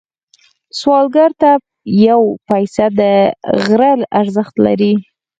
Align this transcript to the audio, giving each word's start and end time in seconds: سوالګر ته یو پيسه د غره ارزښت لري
سوالګر 0.79 1.31
ته 1.41 1.51
یو 2.07 2.21
پيسه 2.49 2.85
د 2.99 3.01
غره 3.65 3.91
ارزښت 4.21 4.55
لري 4.65 4.93